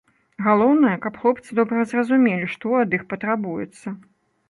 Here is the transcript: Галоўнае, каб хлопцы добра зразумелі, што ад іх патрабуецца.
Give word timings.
Галоўнае, 0.45 0.93
каб 1.03 1.19
хлопцы 1.25 1.49
добра 1.61 1.85
зразумелі, 1.93 2.51
што 2.57 2.75
ад 2.83 2.89
іх 3.01 3.09
патрабуецца. 3.15 3.99